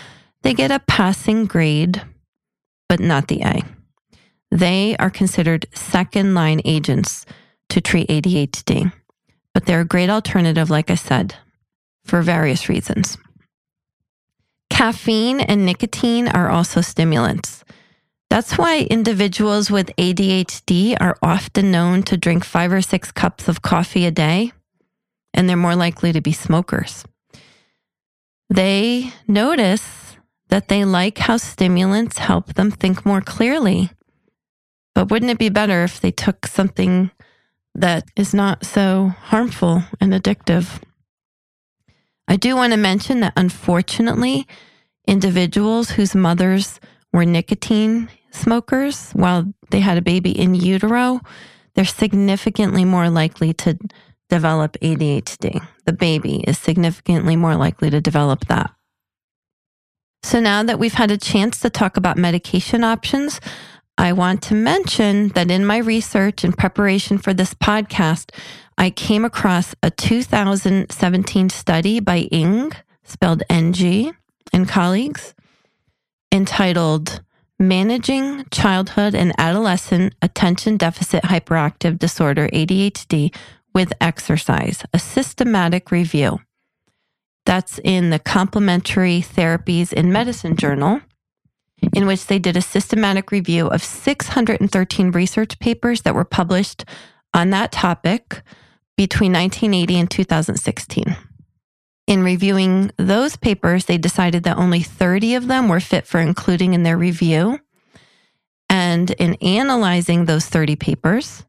[0.43, 2.01] they get a passing grade,
[2.89, 3.63] but not the A.
[4.53, 7.27] They are considered second line agents
[7.71, 8.93] to treat ADHD,
[9.53, 11.35] but they're a great alternative, like I said,
[12.05, 13.19] for various reasons.
[14.71, 17.65] Caffeine and nicotine are also stimulants.
[18.29, 23.63] That's why individuals with ADHD are often known to drink five or six cups of
[23.63, 24.53] coffee a day,
[25.35, 27.05] and they're more likely to be smokers.
[28.49, 30.17] They notice
[30.49, 33.91] that they like how stimulants help them think more clearly.
[34.95, 37.11] But wouldn't it be better if they took something
[37.75, 40.83] that is not so harmful and addictive?
[42.27, 44.47] I do want to mention that unfortunately,
[45.07, 46.81] individuals whose mothers
[47.13, 51.21] were nicotine smokers while they had a baby in utero,
[51.75, 53.79] they're significantly more likely to
[54.31, 55.67] develop ADHD.
[55.85, 58.73] The baby is significantly more likely to develop that.
[60.23, 63.41] So now that we've had a chance to talk about medication options,
[63.99, 68.31] I want to mention that in my research and preparation for this podcast,
[68.79, 72.73] I came across a 2017 study by Ng,
[73.05, 74.15] spelled NG,
[74.53, 75.35] and colleagues,
[76.33, 77.21] entitled
[77.59, 83.35] Managing Childhood and Adolescent Attention Deficit Hyperactive Disorder, ADHD,
[83.75, 86.41] with Exercise, a systematic review.
[87.47, 91.01] That's in the Complementary Therapies in Medicine Journal
[91.95, 96.85] in which they did a systematic review of 613 research papers that were published
[97.35, 98.43] on that topic
[98.97, 101.17] between 1980 and 2016.
[102.07, 106.75] In reviewing those papers, they decided that only 30 of them were fit for including
[106.75, 107.61] in their review.
[108.69, 111.45] And in analyzing those 30 papers,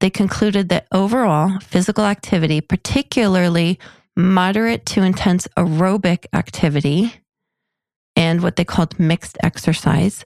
[0.00, 3.78] they concluded that overall physical activity, particularly
[4.16, 7.14] moderate to intense aerobic activity
[8.16, 10.24] and what they called mixed exercise,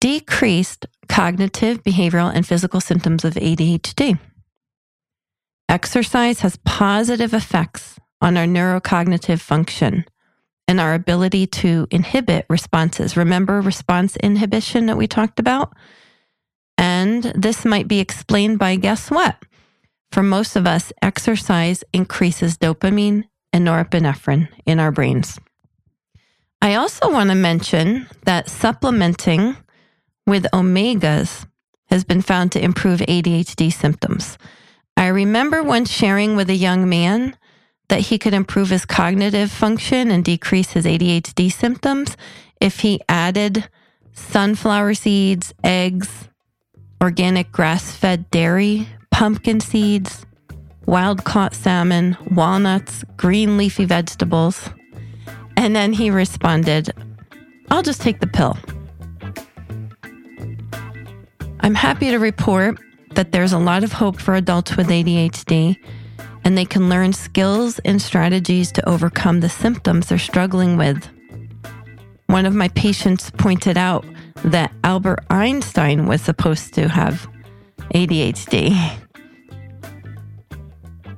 [0.00, 4.18] decreased cognitive, behavioral, and physical symptoms of ADHD.
[5.68, 10.04] Exercise has positive effects on our neurocognitive function
[10.68, 13.16] and our ability to inhibit responses.
[13.16, 15.74] Remember response inhibition that we talked about?
[16.78, 19.36] And this might be explained by guess what?
[20.10, 25.38] For most of us, exercise increases dopamine and norepinephrine in our brains.
[26.60, 29.56] I also want to mention that supplementing
[30.26, 31.46] with omegas
[31.88, 34.38] has been found to improve ADHD symptoms.
[34.96, 37.36] I remember once sharing with a young man
[37.88, 42.16] that he could improve his cognitive function and decrease his ADHD symptoms
[42.60, 43.68] if he added
[44.12, 46.28] sunflower seeds, eggs,
[47.02, 50.24] organic grass fed dairy, pumpkin seeds,
[50.86, 54.70] wild caught salmon, walnuts, green leafy vegetables.
[55.56, 56.90] And then he responded,
[57.70, 58.56] I'll just take the pill.
[61.60, 62.78] I'm happy to report
[63.14, 65.76] that there's a lot of hope for adults with ADHD
[66.44, 71.08] and they can learn skills and strategies to overcome the symptoms they're struggling with.
[72.26, 74.04] One of my patients pointed out
[74.44, 77.26] that Albert Einstein was supposed to have
[77.94, 78.98] ADHD.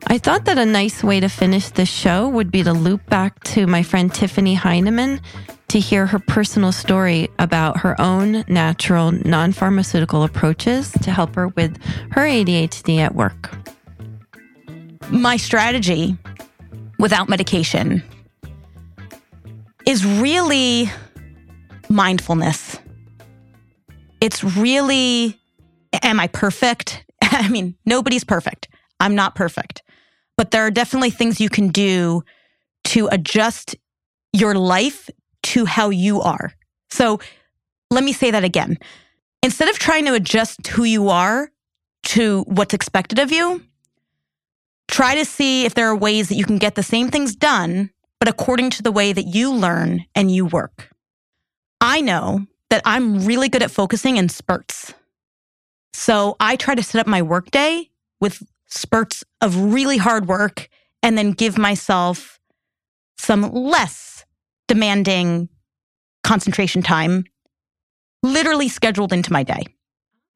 [0.06, 3.42] I thought that a nice way to finish this show would be to loop back
[3.44, 5.20] to my friend Tiffany Heineman
[5.68, 11.48] to hear her personal story about her own natural, non pharmaceutical approaches to help her
[11.48, 13.50] with her ADHD at work.
[15.10, 16.16] My strategy
[16.98, 18.02] without medication
[19.86, 20.90] is really
[21.88, 22.78] mindfulness.
[24.24, 25.38] It's really,
[26.02, 27.04] am I perfect?
[27.22, 28.68] I mean, nobody's perfect.
[28.98, 29.82] I'm not perfect.
[30.38, 32.22] But there are definitely things you can do
[32.84, 33.76] to adjust
[34.32, 35.10] your life
[35.42, 36.54] to how you are.
[36.90, 37.20] So
[37.90, 38.78] let me say that again.
[39.42, 41.50] Instead of trying to adjust who you are
[42.04, 43.62] to what's expected of you,
[44.88, 47.90] try to see if there are ways that you can get the same things done,
[48.20, 50.88] but according to the way that you learn and you work.
[51.78, 54.92] I know that I'm really good at focusing in spurts.
[55.92, 57.88] So I try to set up my workday
[58.20, 60.68] with spurts of really hard work
[61.00, 62.40] and then give myself
[63.16, 64.24] some less
[64.66, 65.48] demanding
[66.24, 67.22] concentration time
[68.24, 69.62] literally scheduled into my day.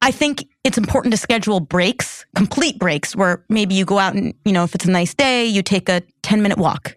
[0.00, 4.32] I think it's important to schedule breaks, complete breaks, where maybe you go out and,
[4.44, 6.96] you know, if it's a nice day, you take a 10 minute walk.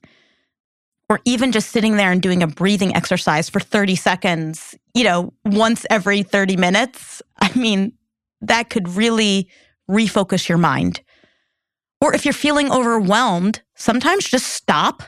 [1.11, 5.33] Or even just sitting there and doing a breathing exercise for 30 seconds, you know,
[5.43, 7.21] once every 30 minutes.
[7.37, 7.91] I mean,
[8.39, 9.49] that could really
[9.89, 11.01] refocus your mind.
[11.99, 15.03] Or if you're feeling overwhelmed, sometimes just stop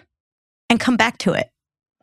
[0.69, 1.47] and come back to it.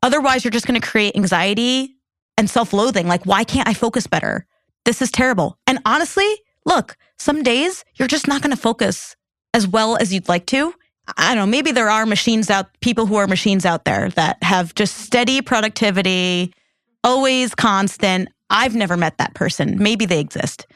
[0.02, 1.96] Otherwise, you're just going to create anxiety
[2.38, 3.06] and self loathing.
[3.06, 4.46] Like, why can't I focus better?
[4.86, 5.58] This is terrible.
[5.66, 9.14] And honestly, look, some days you're just not going to focus
[9.52, 10.72] as well as you'd like to.
[11.16, 14.42] I don't know, maybe there are machines out, people who are machines out there that
[14.42, 16.52] have just steady productivity,
[17.04, 18.28] always constant.
[18.50, 19.76] I've never met that person.
[19.78, 20.66] Maybe they exist.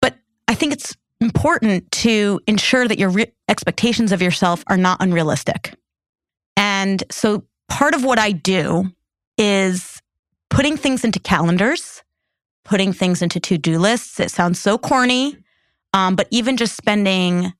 [0.00, 0.16] But
[0.48, 5.74] I think it's important to ensure that your re- expectations of yourself are not unrealistic.
[6.56, 8.90] And so part of what I do
[9.38, 10.02] is
[10.50, 12.02] putting things into calendars
[12.64, 14.20] putting things into to do lists.
[14.20, 15.36] It sounds so corny,
[15.92, 17.52] um, but even just spending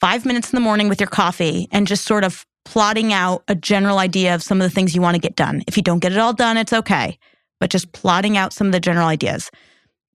[0.00, 3.54] five minutes in the morning with your coffee and just sort of plotting out a
[3.54, 5.62] general idea of some of the things you want to get done.
[5.66, 7.18] If you don't get it all done, it's okay,
[7.58, 9.50] but just plotting out some of the general ideas.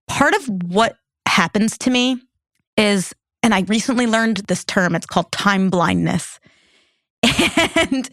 [0.08, 2.22] Part of what happens to me
[2.78, 3.14] is,
[3.44, 6.40] and I recently learned this term, it's called time blindness.
[7.76, 8.10] and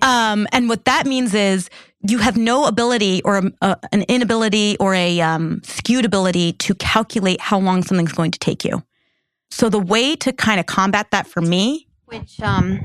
[0.00, 1.68] um, and what that means is
[2.08, 6.74] you have no ability or a, a, an inability or a um, skewed ability to
[6.76, 8.82] calculate how long something's going to take you.
[9.50, 12.80] So the way to kind of combat that for me, which um,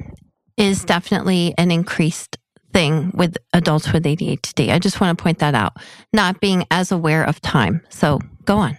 [0.57, 2.37] is definitely an increased
[2.73, 4.71] thing with adults with ADHD.
[4.71, 5.77] I just want to point that out.
[6.13, 7.81] Not being as aware of time.
[7.89, 8.77] So go on.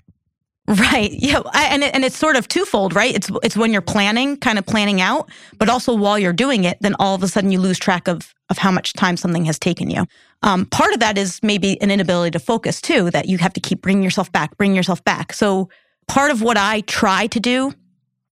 [0.70, 1.10] Right.
[1.12, 1.42] Yeah.
[1.52, 3.12] And it, and it's sort of twofold, right?
[3.12, 5.28] It's it's when you're planning, kind of planning out,
[5.58, 8.32] but also while you're doing it, then all of a sudden you lose track of
[8.50, 10.06] of how much time something has taken you.
[10.42, 13.60] Um, part of that is maybe an inability to focus too, that you have to
[13.60, 15.32] keep bringing yourself back, bring yourself back.
[15.32, 15.68] So
[16.10, 17.72] part of what I try to do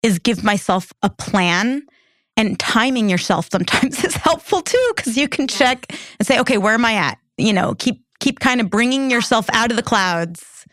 [0.03, 1.83] is give myself a plan
[2.37, 5.85] And timing yourself sometimes is helpful too, because you can check
[6.19, 7.17] and say, okay, where am I at?
[7.37, 10.65] You know, keep keep kind of bringing yourself out of the clouds,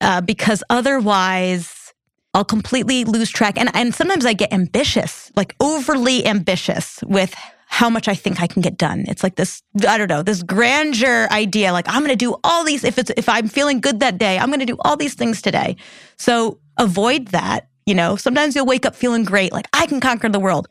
[0.00, 1.94] uh, because otherwise,
[2.34, 3.58] I'll completely lose track.
[3.58, 7.34] And and sometimes I get ambitious, like overly ambitious with
[7.70, 9.04] how much I think I can get done.
[9.06, 11.72] It's like this, I don't know, this grandeur idea.
[11.72, 12.82] Like I'm going to do all these.
[12.82, 15.40] If it's if I'm feeling good that day, I'm going to do all these things
[15.40, 15.76] today.
[16.18, 17.68] So avoid that.
[17.86, 20.68] You know, sometimes you'll wake up feeling great, like I can conquer the world.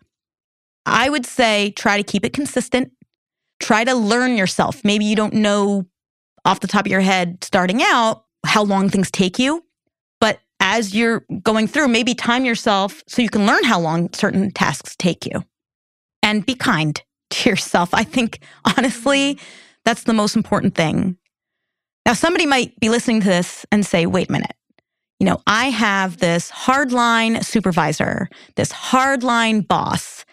[0.85, 2.91] I would say try to keep it consistent.
[3.61, 4.83] Try to learn yourself.
[4.83, 5.85] Maybe you don't know
[6.43, 9.63] off the top of your head starting out how long things take you,
[10.19, 14.51] but as you're going through, maybe time yourself so you can learn how long certain
[14.51, 15.43] tasks take you
[16.29, 17.01] and be kind
[17.31, 17.89] to yourself.
[17.93, 18.39] I think,
[18.77, 19.45] honestly, mm-hmm.
[19.83, 21.17] that's the most important thing.
[22.05, 24.55] Now, somebody might be listening to this and say, wait a minute.
[25.19, 30.23] You know, I have this hardline supervisor, this hardline boss.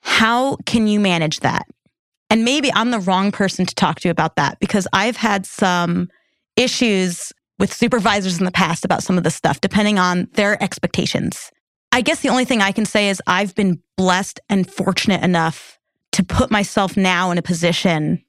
[0.00, 1.66] How can you manage that?
[2.28, 5.46] And maybe I'm the wrong person to talk to you about that because I've had
[5.46, 6.08] some
[6.56, 11.50] issues with supervisors in the past about some of this stuff, depending on their expectations.
[11.96, 15.78] I guess the only thing I can say is I've been blessed and fortunate enough
[16.12, 18.22] to put myself now in a position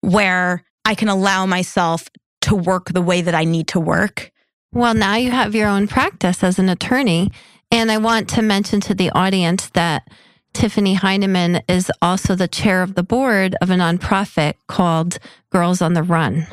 [0.00, 2.08] where I can allow myself
[2.42, 4.30] to work the way that I need to work.
[4.72, 7.32] Well, now you have your own practice as an attorney.
[7.72, 10.08] And I want to mention to the audience that
[10.52, 15.18] Tiffany Heineman is also the chair of the board of a nonprofit called
[15.50, 16.46] Girls on the Run.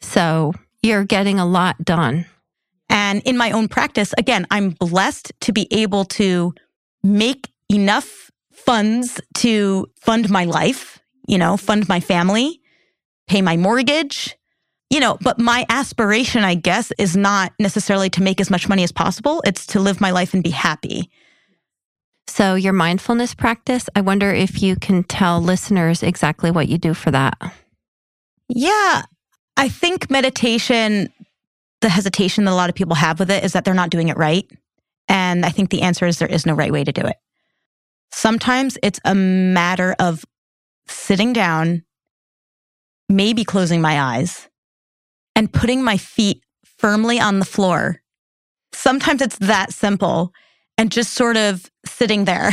[0.00, 2.26] So you're getting a lot done.
[2.94, 6.54] And in my own practice, again, I'm blessed to be able to
[7.02, 12.60] make enough funds to fund my life, you know, fund my family,
[13.26, 14.38] pay my mortgage,
[14.90, 18.84] you know, but my aspiration, I guess, is not necessarily to make as much money
[18.84, 19.42] as possible.
[19.44, 21.10] It's to live my life and be happy.
[22.28, 26.94] So, your mindfulness practice, I wonder if you can tell listeners exactly what you do
[26.94, 27.36] for that.
[28.48, 29.02] Yeah,
[29.56, 31.12] I think meditation
[31.84, 34.08] the hesitation that a lot of people have with it is that they're not doing
[34.08, 34.50] it right.
[35.06, 37.16] And I think the answer is there is no right way to do it.
[38.10, 40.24] Sometimes it's a matter of
[40.88, 41.84] sitting down,
[43.10, 44.48] maybe closing my eyes,
[45.36, 46.42] and putting my feet
[46.78, 48.00] firmly on the floor.
[48.72, 50.32] Sometimes it's that simple
[50.78, 52.50] and just sort of sitting there.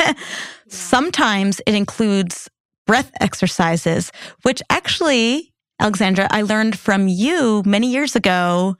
[0.68, 2.50] Sometimes it includes
[2.86, 4.12] breath exercises,
[4.42, 8.76] which actually Alexandra, I learned from you many years ago.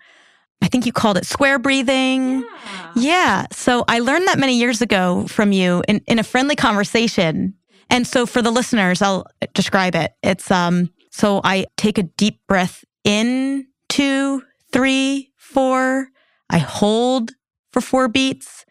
[0.61, 2.41] I think you called it square breathing.
[2.41, 2.93] Yeah.
[2.97, 3.47] yeah.
[3.53, 7.55] So I learned that many years ago from you in, in a friendly conversation.
[7.91, 10.13] And so for the listeners, I'll describe it.
[10.23, 14.43] It's um so I take a deep breath in, two,
[14.73, 16.09] three, four.
[16.51, 17.33] I hold
[17.73, 18.65] for four beats,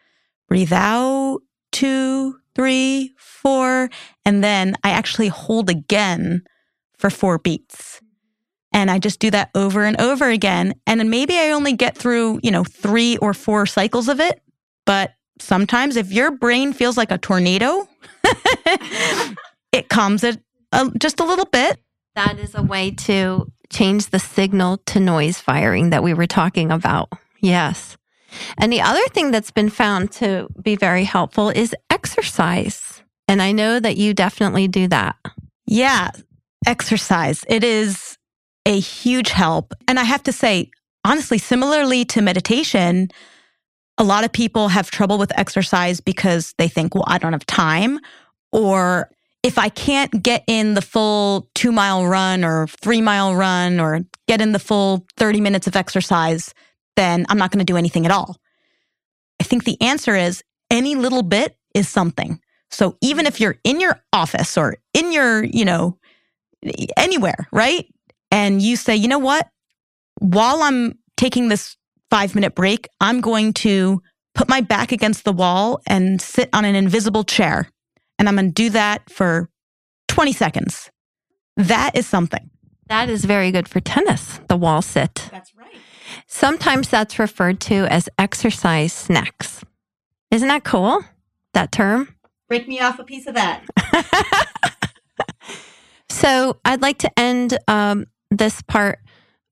[0.48, 1.40] breathe out,
[1.72, 3.88] two, three, four,
[4.24, 6.42] and then I actually hold again
[6.98, 7.87] for four beats.
[8.72, 10.74] And I just do that over and over again.
[10.86, 14.42] And then maybe I only get through, you know, three or four cycles of it.
[14.84, 17.88] But sometimes if your brain feels like a tornado,
[19.72, 20.40] it calms it
[20.72, 21.78] uh, just a little bit.
[22.14, 26.70] That is a way to change the signal to noise firing that we were talking
[26.70, 27.10] about.
[27.40, 27.96] Yes.
[28.58, 33.02] And the other thing that's been found to be very helpful is exercise.
[33.26, 35.16] And I know that you definitely do that.
[35.66, 36.10] Yeah,
[36.66, 37.44] exercise.
[37.48, 38.17] It is
[38.68, 39.72] a huge help.
[39.88, 40.70] And I have to say,
[41.04, 43.08] honestly, similarly to meditation,
[43.96, 47.46] a lot of people have trouble with exercise because they think, well, I don't have
[47.46, 47.98] time.
[48.52, 49.10] Or
[49.42, 54.00] if I can't get in the full two mile run or three mile run or
[54.28, 56.52] get in the full 30 minutes of exercise,
[56.94, 58.36] then I'm not going to do anything at all.
[59.40, 62.38] I think the answer is any little bit is something.
[62.70, 65.96] So even if you're in your office or in your, you know,
[66.98, 67.86] anywhere, right?
[68.30, 69.48] And you say, you know what?
[70.20, 71.76] While I'm taking this
[72.10, 74.02] five minute break, I'm going to
[74.34, 77.68] put my back against the wall and sit on an invisible chair.
[78.18, 79.48] And I'm going to do that for
[80.08, 80.90] 20 seconds.
[81.56, 82.50] That is something.
[82.88, 85.28] That is very good for tennis, the wall sit.
[85.30, 85.76] That's right.
[86.26, 89.62] Sometimes that's referred to as exercise snacks.
[90.30, 91.02] Isn't that cool?
[91.54, 92.14] That term?
[92.48, 93.64] Break me off a piece of that.
[96.10, 99.00] so I'd like to end um, this part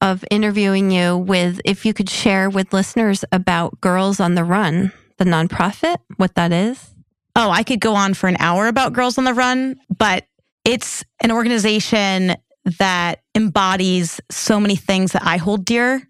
[0.00, 4.92] of interviewing you with if you could share with listeners about Girls on the Run,
[5.18, 6.94] the nonprofit, what that is.
[7.34, 10.26] Oh, I could go on for an hour about Girls on the Run, but
[10.64, 12.36] it's an organization
[12.78, 16.02] that embodies so many things that I hold dear.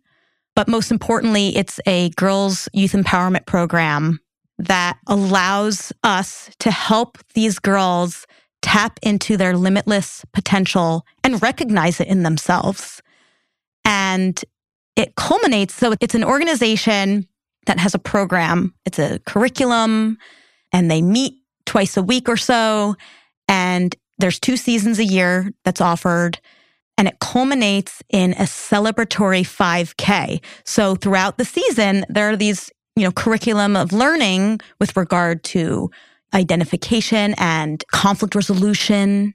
[0.55, 4.21] But most importantly, it's a girls' youth empowerment program
[4.59, 8.27] that allows us to help these girls
[8.67, 13.01] tap into their limitless potential and recognize it in themselves.
[13.85, 14.45] And
[14.97, 15.73] it culminates.
[15.75, 17.29] So it's an organization
[17.67, 20.19] that has a program, it's a curriculum,
[20.73, 22.97] and they meet twice a week or so.
[23.47, 26.41] And there's two seasons a year that's offered.
[26.99, 30.43] And it culminates in a celebratory 5K.
[30.65, 35.89] So throughout the season, there are these, you know, curriculum of learning with regard to
[36.35, 39.35] identification and conflict resolution,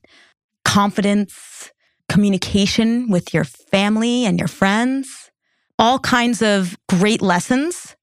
[0.65, 1.71] confidence,
[2.09, 5.31] communication with your family and your friends,
[5.79, 7.95] all kinds of great lessons.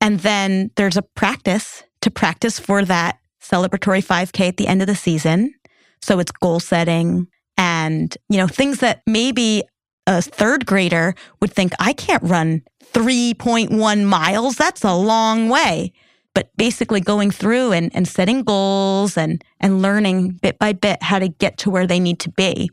[0.00, 4.86] And then there's a practice to practice for that celebratory 5K at the end of
[4.86, 5.54] the season.
[6.00, 7.26] So it's goal setting
[7.58, 9.62] and, you know, things that maybe
[10.06, 12.62] a third grader would think, I can't run
[12.92, 14.56] 3.1 miles.
[14.56, 15.92] That's a long way.
[16.34, 21.18] But basically going through and, and setting goals and, and learning bit by bit how
[21.18, 22.70] to get to where they need to be.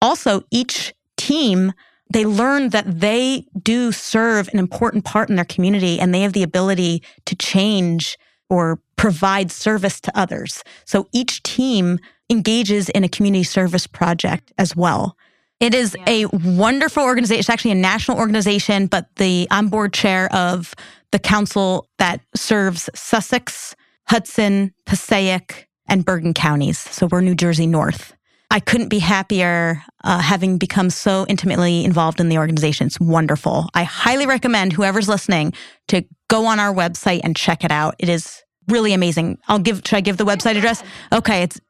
[0.00, 1.72] Also, each team,
[2.10, 6.32] they learn that they do serve an important part in their community and they have
[6.32, 8.16] the ability to change
[8.48, 10.62] or provide service to others.
[10.84, 11.98] So each team
[12.30, 15.16] engages in a community service project as well.
[15.60, 17.38] It is a wonderful organization.
[17.38, 20.74] It's actually a national organization, but the I'm board chair of
[21.10, 23.74] the council that serves Sussex,
[24.08, 26.78] Hudson, Passaic, and Bergen counties.
[26.78, 28.14] So we're New Jersey North.
[28.50, 32.86] I couldn't be happier uh, having become so intimately involved in the organization.
[32.86, 33.68] It's wonderful.
[33.74, 35.54] I highly recommend whoever's listening
[35.88, 37.96] to go on our website and check it out.
[37.98, 39.38] It is really amazing.
[39.48, 40.82] I'll give, should I give the website address?
[41.12, 41.60] Okay, it's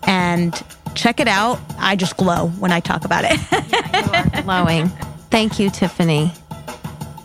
[0.07, 0.63] And
[0.95, 1.61] check it out.
[1.79, 3.39] I just glow when I talk about it.
[3.51, 4.89] yeah, glowing.
[5.31, 6.33] Thank you, Tiffany.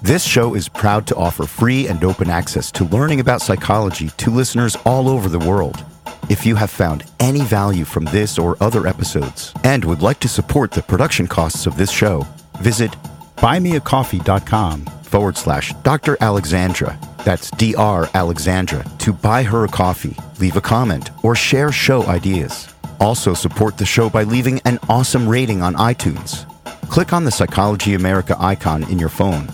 [0.04, 4.30] This show is proud to offer free and open access to learning about psychology to
[4.30, 5.84] listeners all over the world.
[6.30, 10.30] If you have found any value from this or other episodes and would like to
[10.30, 12.26] support the production costs of this show,
[12.62, 12.96] visit
[13.38, 16.18] buymeacoffee.com forward slash Dr.
[16.22, 16.98] Alexandra.
[17.24, 18.10] That's Dr.
[18.14, 22.68] Alexandra to buy her a coffee, leave a comment, or share show ideas.
[23.00, 26.46] Also support the show by leaving an awesome rating on iTunes.
[26.90, 29.48] Click on the Psychology America icon in your phone.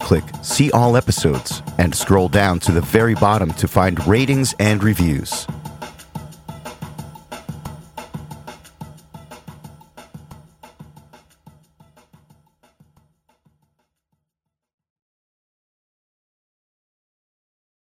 [0.00, 4.82] Click See All Episodes and scroll down to the very bottom to find ratings and
[4.82, 5.46] reviews.